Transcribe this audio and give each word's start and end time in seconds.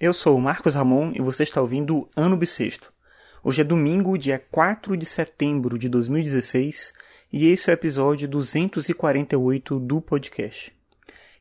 Eu 0.00 0.14
sou 0.14 0.34
o 0.34 0.40
Marcos 0.40 0.74
Ramon 0.74 1.12
e 1.14 1.20
você 1.20 1.42
está 1.42 1.60
ouvindo 1.60 2.08
Ano 2.16 2.34
Bissexto. 2.34 2.90
Hoje 3.44 3.60
é 3.60 3.64
domingo, 3.64 4.16
dia 4.16 4.42
4 4.50 4.96
de 4.96 5.04
setembro 5.04 5.78
de 5.78 5.90
2016, 5.90 6.94
e 7.30 7.48
esse 7.48 7.68
é 7.68 7.74
o 7.74 7.74
episódio 7.74 8.26
248 8.26 9.78
do 9.78 10.00
podcast. 10.00 10.74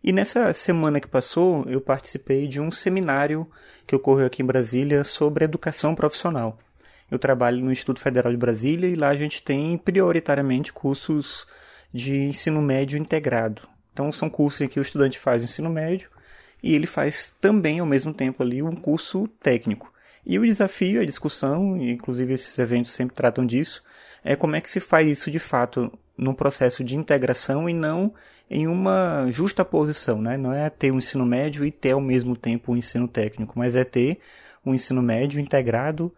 E 0.04 0.12
nessa 0.12 0.52
semana 0.52 1.00
que 1.00 1.08
passou, 1.08 1.64
eu 1.70 1.80
participei 1.80 2.50
de 2.50 2.60
um 2.60 2.70
seminário 2.70 3.50
que 3.88 3.96
ocorreu 3.96 4.26
aqui 4.26 4.44
em 4.44 4.46
Brasília 4.46 5.06
sobre 5.06 5.46
educação 5.46 5.96
profissional. 5.96 6.60
Eu 7.10 7.18
trabalho 7.18 7.64
no 7.64 7.72
Instituto 7.72 8.02
Federal 8.02 8.30
de 8.30 8.38
Brasília 8.38 8.90
e 8.90 8.96
lá 8.96 9.08
a 9.08 9.16
gente 9.16 9.42
tem 9.42 9.78
prioritariamente 9.78 10.74
cursos 10.74 11.48
de 11.94 12.24
ensino 12.24 12.62
médio 12.62 13.00
integrado. 13.00 13.62
Então 13.94 14.12
são 14.12 14.30
cursos 14.30 14.60
em 14.60 14.68
que 14.68 14.82
o 14.82 14.84
estudante 14.84 15.18
faz 15.18 15.46
ensino 15.46 15.70
médio 15.70 16.10
e 16.62 16.76
ele 16.76 16.88
faz 16.88 17.36
também 17.40 17.80
ao 17.80 17.86
mesmo 17.86 18.14
tempo 18.14 18.44
ali 18.44 18.62
um 18.62 18.76
curso 18.76 19.28
técnico. 19.42 19.92
E 20.26 20.38
o 20.38 20.46
desafio, 20.46 21.02
a 21.02 21.06
discussão, 21.06 21.78
inclusive 21.78 22.34
esses 22.34 22.58
eventos 22.60 22.92
sempre 22.92 23.16
tratam 23.16 23.46
disso, 23.46 23.84
é 24.24 24.36
como 24.36 24.56
é 24.56 24.62
que 24.62 24.70
se 24.70 24.80
faz 24.80 25.08
isso 25.08 25.32
de 25.32 25.40
fato 25.40 25.92
num 26.18 26.34
processo 26.34 26.84
de 26.84 26.96
integração 26.96 27.70
e 27.70 27.74
não 27.74 28.14
em 28.50 28.68
uma 28.68 29.28
justa 29.32 29.64
posição, 29.64 30.22
né? 30.22 30.36
Não 30.36 30.52
é 30.52 30.70
ter 30.70 30.92
um 30.92 30.98
ensino 30.98 31.26
médio 31.26 31.64
e 31.64 31.72
ter 31.72 31.92
ao 31.92 32.02
mesmo 32.02 32.36
tempo 32.36 32.74
um 32.74 32.78
ensino 32.78 33.08
técnico, 33.08 33.58
mas 33.58 33.76
é 33.76 33.84
ter 33.84 34.20
um 34.66 34.74
ensino 34.74 35.02
médio 35.02 35.40
integrado 35.40 36.14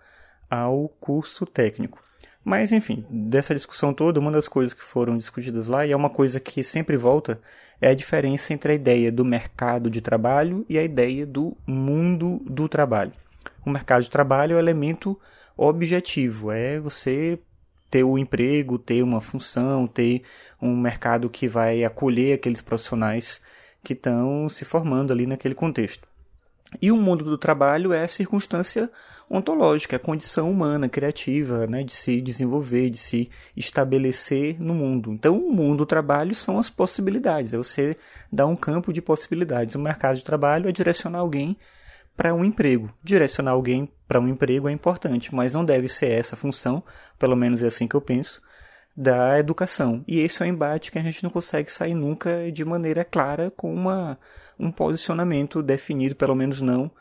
ao 0.49 0.89
curso 0.99 1.45
técnico. 1.45 2.01
Mas, 2.43 2.71
enfim, 2.71 3.05
dessa 3.09 3.53
discussão 3.53 3.93
toda, 3.93 4.19
uma 4.19 4.31
das 4.31 4.47
coisas 4.47 4.73
que 4.73 4.83
foram 4.83 5.17
discutidas 5.17 5.67
lá, 5.67 5.85
e 5.85 5.91
é 5.91 5.95
uma 5.95 6.09
coisa 6.09 6.39
que 6.39 6.63
sempre 6.63 6.97
volta, 6.97 7.39
é 7.79 7.89
a 7.89 7.95
diferença 7.95 8.53
entre 8.53 8.71
a 8.71 8.75
ideia 8.75 9.11
do 9.11 9.23
mercado 9.23 9.89
de 9.89 10.01
trabalho 10.01 10.65
e 10.67 10.77
a 10.77 10.83
ideia 10.83 11.25
do 11.25 11.55
mundo 11.65 12.41
do 12.45 12.67
trabalho. 12.67 13.13
O 13.65 13.69
mercado 13.69 14.03
de 14.03 14.09
trabalho 14.09 14.53
é 14.53 14.55
o 14.55 14.59
elemento 14.59 15.19
objetivo, 15.55 16.51
é 16.51 16.79
você 16.79 17.39
ter 17.89 18.03
o 18.03 18.13
um 18.13 18.17
emprego, 18.17 18.79
ter 18.79 19.03
uma 19.03 19.21
função, 19.21 19.85
ter 19.85 20.23
um 20.61 20.75
mercado 20.75 21.29
que 21.29 21.47
vai 21.47 21.83
acolher 21.83 22.33
aqueles 22.33 22.61
profissionais 22.61 23.41
que 23.83 23.93
estão 23.93 24.47
se 24.47 24.63
formando 24.63 25.11
ali 25.11 25.27
naquele 25.27 25.53
contexto. 25.53 26.07
E 26.79 26.91
o 26.91 26.95
mundo 26.95 27.25
do 27.25 27.37
trabalho 27.37 27.91
é 27.91 28.03
a 28.03 28.07
circunstância 28.07 28.89
ontológica, 29.29 29.95
a 29.95 29.99
condição 29.99 30.51
humana, 30.51 30.89
criativa, 30.89 31.65
né, 31.65 31.83
de 31.83 31.93
se 31.93 32.21
desenvolver, 32.21 32.89
de 32.89 32.97
se 32.97 33.29
estabelecer 33.55 34.61
no 34.61 34.73
mundo. 34.73 35.11
Então, 35.13 35.37
o 35.37 35.53
mundo 35.53 35.79
do 35.79 35.85
trabalho 35.85 36.35
são 36.35 36.59
as 36.59 36.69
possibilidades, 36.69 37.53
é 37.53 37.57
você 37.57 37.97
dar 38.31 38.45
um 38.47 38.55
campo 38.55 38.91
de 38.91 39.01
possibilidades. 39.01 39.75
O 39.75 39.79
mercado 39.79 40.17
de 40.17 40.23
trabalho 40.23 40.67
é 40.67 40.71
direcionar 40.71 41.19
alguém 41.19 41.57
para 42.15 42.33
um 42.33 42.43
emprego. 42.43 42.93
Direcionar 43.01 43.51
alguém 43.51 43.89
para 44.07 44.19
um 44.19 44.27
emprego 44.27 44.67
é 44.67 44.71
importante, 44.71 45.33
mas 45.33 45.53
não 45.53 45.63
deve 45.63 45.87
ser 45.87 46.11
essa 46.11 46.35
a 46.35 46.37
função, 46.37 46.83
pelo 47.17 47.35
menos 47.35 47.63
é 47.63 47.67
assim 47.67 47.87
que 47.87 47.95
eu 47.95 48.01
penso, 48.01 48.41
da 48.95 49.39
educação. 49.39 50.03
E 50.07 50.19
esse 50.19 50.43
é 50.43 50.45
um 50.45 50.49
embate 50.49 50.91
que 50.91 50.99
a 50.99 51.01
gente 51.01 51.23
não 51.23 51.29
consegue 51.29 51.71
sair 51.71 51.93
nunca 51.93 52.51
de 52.51 52.65
maneira 52.65 53.05
clara 53.05 53.49
com 53.49 53.73
uma, 53.73 54.19
um 54.61 54.71
posicionamento 54.71 55.63
definido, 55.63 56.15
pelo 56.15 56.35
menos 56.35 56.61
não 56.61 56.91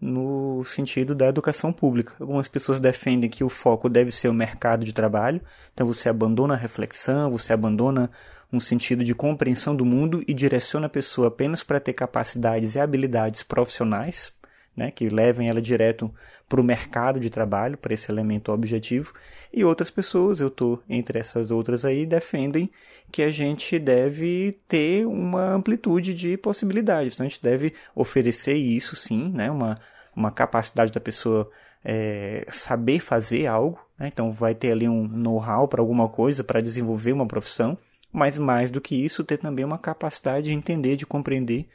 no 0.00 0.64
sentido 0.64 1.14
da 1.14 1.28
educação 1.28 1.72
pública. 1.72 2.14
Algumas 2.18 2.48
pessoas 2.48 2.80
defendem 2.80 3.28
que 3.28 3.44
o 3.44 3.50
foco 3.50 3.88
deve 3.88 4.10
ser 4.10 4.28
o 4.28 4.34
mercado 4.34 4.84
de 4.84 4.94
trabalho, 4.94 5.42
então 5.74 5.86
você 5.86 6.08
abandona 6.08 6.54
a 6.54 6.56
reflexão, 6.56 7.30
você 7.30 7.52
abandona 7.52 8.10
um 8.50 8.58
sentido 8.58 9.04
de 9.04 9.14
compreensão 9.14 9.76
do 9.76 9.84
mundo 9.84 10.24
e 10.26 10.32
direciona 10.32 10.86
a 10.86 10.90
pessoa 10.90 11.28
apenas 11.28 11.62
para 11.62 11.78
ter 11.78 11.92
capacidades 11.92 12.74
e 12.74 12.80
habilidades 12.80 13.42
profissionais, 13.42 14.32
né, 14.80 14.90
que 14.90 15.10
levem 15.10 15.46
ela 15.46 15.60
direto 15.60 16.10
para 16.48 16.58
o 16.58 16.64
mercado 16.64 17.20
de 17.20 17.28
trabalho, 17.28 17.76
para 17.76 17.92
esse 17.92 18.10
elemento 18.10 18.50
objetivo, 18.50 19.12
e 19.52 19.62
outras 19.62 19.90
pessoas, 19.90 20.40
eu 20.40 20.48
estou 20.48 20.82
entre 20.88 21.18
essas 21.18 21.50
outras 21.50 21.84
aí, 21.84 22.06
defendem 22.06 22.70
que 23.12 23.22
a 23.22 23.30
gente 23.30 23.78
deve 23.78 24.58
ter 24.66 25.06
uma 25.06 25.52
amplitude 25.52 26.14
de 26.14 26.34
possibilidades, 26.38 27.12
então 27.12 27.26
a 27.26 27.28
gente 27.28 27.42
deve 27.42 27.74
oferecer 27.94 28.54
isso 28.54 28.96
sim, 28.96 29.28
né, 29.28 29.50
uma, 29.50 29.74
uma 30.16 30.30
capacidade 30.30 30.90
da 30.90 31.00
pessoa 31.00 31.50
é, 31.84 32.46
saber 32.50 33.00
fazer 33.00 33.46
algo, 33.46 33.78
né, 33.98 34.08
então 34.08 34.32
vai 34.32 34.54
ter 34.54 34.72
ali 34.72 34.88
um 34.88 35.06
know-how 35.06 35.68
para 35.68 35.82
alguma 35.82 36.08
coisa, 36.08 36.42
para 36.42 36.62
desenvolver 36.62 37.12
uma 37.12 37.26
profissão, 37.26 37.76
mas 38.10 38.38
mais 38.38 38.70
do 38.70 38.80
que 38.80 38.94
isso, 38.94 39.24
ter 39.24 39.36
também 39.36 39.62
uma 39.62 39.78
capacidade 39.78 40.46
de 40.46 40.54
entender, 40.54 40.96
de 40.96 41.04
compreender 41.04 41.68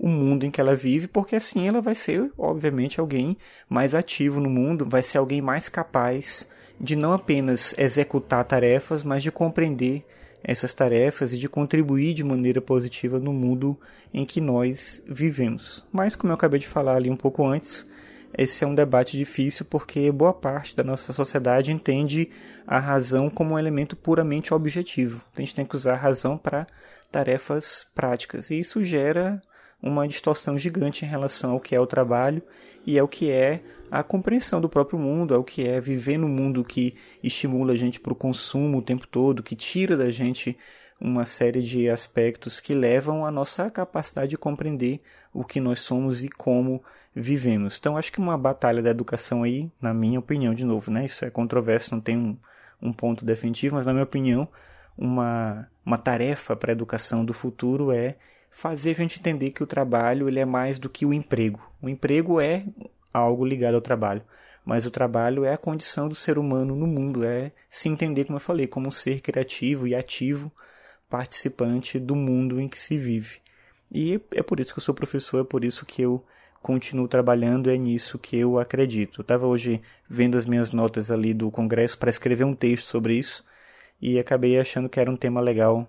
o 0.00 0.08
mundo 0.08 0.46
em 0.46 0.50
que 0.50 0.62
ela 0.62 0.74
vive, 0.74 1.06
porque 1.06 1.36
assim 1.36 1.68
ela 1.68 1.82
vai 1.82 1.94
ser, 1.94 2.32
obviamente, 2.38 2.98
alguém 2.98 3.36
mais 3.68 3.94
ativo 3.94 4.40
no 4.40 4.48
mundo, 4.48 4.88
vai 4.88 5.02
ser 5.02 5.18
alguém 5.18 5.42
mais 5.42 5.68
capaz 5.68 6.48
de 6.80 6.96
não 6.96 7.12
apenas 7.12 7.74
executar 7.76 8.42
tarefas, 8.46 9.02
mas 9.02 9.22
de 9.22 9.30
compreender 9.30 10.02
essas 10.42 10.72
tarefas 10.72 11.34
e 11.34 11.38
de 11.38 11.50
contribuir 11.50 12.14
de 12.14 12.24
maneira 12.24 12.62
positiva 12.62 13.20
no 13.20 13.30
mundo 13.30 13.78
em 14.12 14.24
que 14.24 14.40
nós 14.40 15.02
vivemos. 15.06 15.86
Mas, 15.92 16.16
como 16.16 16.30
eu 16.30 16.34
acabei 16.34 16.58
de 16.58 16.66
falar 16.66 16.96
ali 16.96 17.10
um 17.10 17.16
pouco 17.16 17.46
antes, 17.46 17.86
esse 18.32 18.64
é 18.64 18.66
um 18.66 18.74
debate 18.74 19.18
difícil 19.18 19.66
porque 19.66 20.10
boa 20.10 20.32
parte 20.32 20.74
da 20.74 20.82
nossa 20.82 21.12
sociedade 21.12 21.72
entende 21.72 22.30
a 22.66 22.78
razão 22.78 23.28
como 23.28 23.52
um 23.52 23.58
elemento 23.58 23.94
puramente 23.94 24.54
objetivo. 24.54 25.22
A 25.36 25.40
gente 25.40 25.54
tem 25.54 25.66
que 25.66 25.76
usar 25.76 25.92
a 25.92 25.98
razão 25.98 26.38
para 26.38 26.66
tarefas 27.12 27.86
práticas 27.94 28.50
e 28.50 28.58
isso 28.58 28.82
gera 28.82 29.42
uma 29.82 30.06
distorção 30.06 30.58
gigante 30.58 31.04
em 31.04 31.08
relação 31.08 31.52
ao 31.52 31.60
que 31.60 31.74
é 31.74 31.80
o 31.80 31.86
trabalho 31.86 32.42
e 32.86 32.98
ao 32.98 33.08
que 33.08 33.30
é 33.30 33.60
a 33.90 34.02
compreensão 34.02 34.60
do 34.60 34.68
próprio 34.68 34.98
mundo, 34.98 35.34
ao 35.34 35.42
que 35.42 35.66
é 35.66 35.80
viver 35.80 36.18
no 36.18 36.28
mundo 36.28 36.64
que 36.64 36.94
estimula 37.22 37.72
a 37.72 37.76
gente 37.76 37.98
para 37.98 38.12
o 38.12 38.16
consumo 38.16 38.78
o 38.78 38.82
tempo 38.82 39.06
todo, 39.06 39.42
que 39.42 39.56
tira 39.56 39.96
da 39.96 40.10
gente 40.10 40.56
uma 41.00 41.24
série 41.24 41.62
de 41.62 41.88
aspectos 41.88 42.60
que 42.60 42.74
levam 42.74 43.24
à 43.24 43.30
nossa 43.30 43.70
capacidade 43.70 44.30
de 44.30 44.38
compreender 44.38 45.00
o 45.32 45.42
que 45.42 45.58
nós 45.58 45.80
somos 45.80 46.22
e 46.22 46.28
como 46.28 46.82
vivemos. 47.14 47.78
Então, 47.78 47.96
acho 47.96 48.12
que 48.12 48.18
uma 48.18 48.36
batalha 48.36 48.82
da 48.82 48.90
educação 48.90 49.42
aí, 49.42 49.70
na 49.80 49.94
minha 49.94 50.18
opinião, 50.18 50.54
de 50.54 50.64
novo, 50.64 50.90
né? 50.90 51.06
Isso 51.06 51.24
é 51.24 51.30
controverso, 51.30 51.94
não 51.94 52.02
tem 52.02 52.18
um, 52.18 52.36
um 52.82 52.92
ponto 52.92 53.24
definitivo, 53.24 53.76
mas 53.76 53.86
na 53.86 53.92
minha 53.92 54.04
opinião, 54.04 54.46
uma, 54.96 55.66
uma 55.84 55.96
tarefa 55.96 56.54
para 56.54 56.70
a 56.70 56.74
educação 56.74 57.24
do 57.24 57.32
futuro 57.32 57.90
é 57.90 58.16
fazer 58.50 58.90
a 58.90 58.94
gente 58.94 59.18
entender 59.18 59.50
que 59.50 59.62
o 59.62 59.66
trabalho 59.66 60.28
ele 60.28 60.40
é 60.40 60.44
mais 60.44 60.78
do 60.78 60.88
que 60.88 61.06
o 61.06 61.12
emprego. 61.12 61.60
O 61.80 61.88
emprego 61.88 62.40
é 62.40 62.64
algo 63.12 63.44
ligado 63.44 63.74
ao 63.74 63.80
trabalho, 63.80 64.22
mas 64.64 64.86
o 64.86 64.90
trabalho 64.90 65.44
é 65.44 65.52
a 65.52 65.58
condição 65.58 66.08
do 66.08 66.14
ser 66.14 66.38
humano 66.38 66.74
no 66.74 66.86
mundo, 66.86 67.24
é 67.24 67.52
se 67.68 67.88
entender, 67.88 68.24
como 68.24 68.36
eu 68.36 68.40
falei, 68.40 68.66
como 68.66 68.88
um 68.88 68.90
ser 68.90 69.20
criativo 69.20 69.86
e 69.86 69.94
ativo, 69.94 70.52
participante 71.08 71.98
do 71.98 72.14
mundo 72.14 72.60
em 72.60 72.68
que 72.68 72.78
se 72.78 72.98
vive. 72.98 73.38
E 73.90 74.20
é 74.32 74.42
por 74.42 74.60
isso 74.60 74.72
que 74.72 74.78
eu 74.78 74.84
sou 74.84 74.94
professor, 74.94 75.40
é 75.40 75.44
por 75.44 75.64
isso 75.64 75.84
que 75.84 76.02
eu 76.02 76.24
continuo 76.62 77.08
trabalhando, 77.08 77.70
é 77.70 77.76
nisso 77.76 78.18
que 78.18 78.36
eu 78.36 78.58
acredito. 78.58 79.20
Eu 79.20 79.22
estava 79.22 79.46
hoje 79.46 79.80
vendo 80.08 80.36
as 80.36 80.44
minhas 80.44 80.72
notas 80.72 81.10
ali 81.10 81.34
do 81.34 81.50
congresso 81.50 81.98
para 81.98 82.10
escrever 82.10 82.44
um 82.44 82.54
texto 82.54 82.86
sobre 82.86 83.14
isso 83.14 83.44
e 84.00 84.18
acabei 84.18 84.58
achando 84.58 84.88
que 84.88 85.00
era 85.00 85.10
um 85.10 85.16
tema 85.16 85.40
legal 85.40 85.88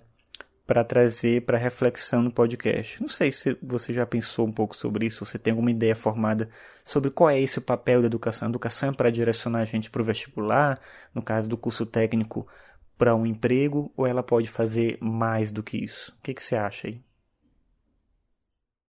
para 0.66 0.84
trazer 0.84 1.44
para 1.46 1.58
reflexão 1.58 2.22
no 2.22 2.32
podcast. 2.32 3.02
Não 3.02 3.10
sei 3.10 3.32
se 3.32 3.58
você 3.62 3.94
já 3.94 4.06
pensou 4.06 4.48
um 4.48 4.52
pouco 4.52 4.76
sobre 4.76 5.06
isso, 5.06 5.26
você 5.26 5.38
tem 5.38 5.52
alguma 5.52 5.72
ideia 5.72 5.96
formada 5.96 6.50
sobre 6.84 7.10
qual 7.10 7.30
é 7.30 7.40
esse 7.40 7.60
papel 7.60 8.02
da 8.02 8.08
educação. 8.08 8.48
A 8.48 8.52
educação 8.52 8.90
é 8.90 8.94
para 8.94 9.10
direcionar 9.10 9.60
a 9.60 9.66
gente 9.66 9.90
para 9.90 10.02
o 10.02 10.06
vestibular, 10.06 10.80
no 11.14 11.22
caso 11.22 11.50
do 11.50 11.58
curso 11.58 11.86
técnico, 11.86 12.48
para 12.98 13.16
um 13.16 13.26
emprego, 13.26 13.92
ou 13.98 14.06
ela 14.06 14.22
pode 14.22 14.48
fazer 14.48 14.98
mais 15.02 15.52
do 15.52 15.64
que 15.64 15.78
isso? 15.78 16.14
O 16.20 16.22
que, 16.22 16.34
que 16.34 16.44
você 16.44 16.56
acha 16.56 16.88
aí? 16.88 17.02